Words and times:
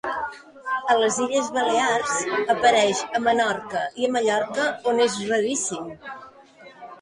A 0.93 0.93
les 1.01 1.17
Illes 1.25 1.51
Balears 1.57 2.13
apareix 2.53 3.03
a 3.19 3.21
Menorca 3.27 3.83
i 4.05 4.09
a 4.09 4.11
Mallorca, 4.17 4.67
on 4.93 5.05
és 5.07 5.21
raríssim. 5.35 5.93